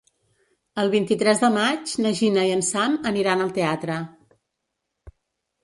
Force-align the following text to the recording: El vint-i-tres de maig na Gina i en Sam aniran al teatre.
El 0.83 0.87
vint-i-tres 0.93 1.43
de 1.43 1.49
maig 1.57 1.93
na 2.05 2.13
Gina 2.21 2.47
i 2.49 2.55
en 2.55 2.65
Sam 2.71 2.97
aniran 3.13 3.47
al 3.47 3.55
teatre. 3.61 4.01